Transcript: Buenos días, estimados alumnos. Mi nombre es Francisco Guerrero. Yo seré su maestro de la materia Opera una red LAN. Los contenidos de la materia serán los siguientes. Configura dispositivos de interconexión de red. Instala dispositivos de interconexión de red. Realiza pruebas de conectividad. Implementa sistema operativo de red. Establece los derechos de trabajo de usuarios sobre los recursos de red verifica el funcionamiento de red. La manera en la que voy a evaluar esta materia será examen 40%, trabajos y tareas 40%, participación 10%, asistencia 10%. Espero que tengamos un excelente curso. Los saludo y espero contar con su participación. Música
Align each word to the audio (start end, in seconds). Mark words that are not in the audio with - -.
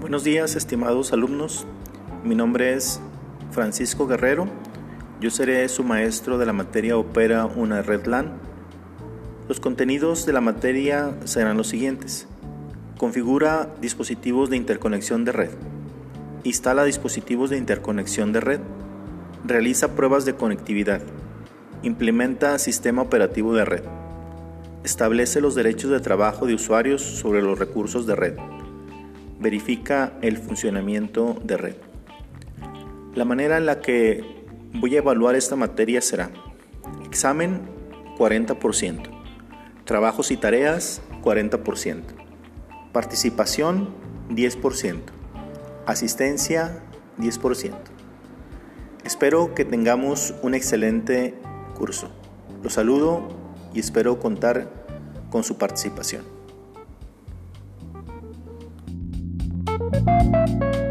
Buenos 0.00 0.22
días, 0.22 0.54
estimados 0.54 1.12
alumnos. 1.12 1.66
Mi 2.22 2.36
nombre 2.36 2.72
es 2.72 3.00
Francisco 3.50 4.06
Guerrero. 4.06 4.46
Yo 5.20 5.28
seré 5.28 5.68
su 5.68 5.82
maestro 5.82 6.38
de 6.38 6.46
la 6.46 6.52
materia 6.52 6.96
Opera 6.96 7.46
una 7.46 7.82
red 7.82 8.06
LAN. 8.06 8.30
Los 9.48 9.58
contenidos 9.58 10.24
de 10.24 10.32
la 10.32 10.40
materia 10.40 11.16
serán 11.24 11.56
los 11.56 11.66
siguientes. 11.66 12.28
Configura 12.96 13.74
dispositivos 13.80 14.50
de 14.50 14.56
interconexión 14.56 15.24
de 15.24 15.32
red. 15.32 15.50
Instala 16.44 16.84
dispositivos 16.84 17.50
de 17.50 17.58
interconexión 17.58 18.32
de 18.32 18.38
red. 18.38 18.60
Realiza 19.44 19.96
pruebas 19.96 20.24
de 20.24 20.36
conectividad. 20.36 21.02
Implementa 21.82 22.56
sistema 22.60 23.02
operativo 23.02 23.52
de 23.52 23.64
red. 23.64 23.82
Establece 24.84 25.40
los 25.40 25.56
derechos 25.56 25.90
de 25.90 25.98
trabajo 25.98 26.46
de 26.46 26.54
usuarios 26.54 27.02
sobre 27.02 27.42
los 27.42 27.58
recursos 27.58 28.06
de 28.06 28.14
red 28.14 28.34
verifica 29.40 30.14
el 30.22 30.38
funcionamiento 30.38 31.36
de 31.44 31.56
red. 31.56 31.76
La 33.14 33.24
manera 33.24 33.56
en 33.56 33.66
la 33.66 33.80
que 33.80 34.44
voy 34.74 34.96
a 34.96 34.98
evaluar 34.98 35.34
esta 35.34 35.56
materia 35.56 36.00
será 36.00 36.30
examen 37.04 37.62
40%, 38.16 39.02
trabajos 39.84 40.30
y 40.30 40.36
tareas 40.36 41.02
40%, 41.22 42.02
participación 42.92 43.88
10%, 44.30 45.00
asistencia 45.86 46.82
10%. 47.18 47.74
Espero 49.04 49.54
que 49.54 49.64
tengamos 49.64 50.34
un 50.42 50.54
excelente 50.54 51.34
curso. 51.74 52.10
Los 52.62 52.74
saludo 52.74 53.28
y 53.72 53.80
espero 53.80 54.18
contar 54.18 54.68
con 55.30 55.44
su 55.44 55.56
participación. 55.56 56.37
Música 60.08 60.87